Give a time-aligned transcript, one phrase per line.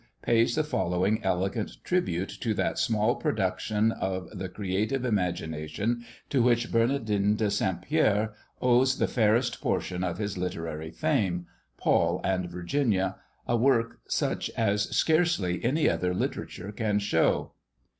[0.23, 6.71] pays the following eloquent tribute to that small production of the creative imagination to which
[6.71, 7.83] Bernardin de St.
[7.83, 8.33] Pierre
[8.63, 11.45] owes the fairest portion of his literary fame
[11.77, 13.17] Paul and Virginia
[13.47, 17.51] a work such as scarcely any other literature can show.